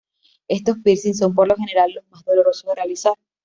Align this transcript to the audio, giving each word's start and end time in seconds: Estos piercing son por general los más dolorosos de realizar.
Estos 0.47 0.77
piercing 0.83 1.13
son 1.13 1.35
por 1.35 1.55
general 1.55 1.91
los 1.93 2.03
más 2.09 2.25
dolorosos 2.25 2.63
de 2.67 2.73
realizar. 2.73 3.13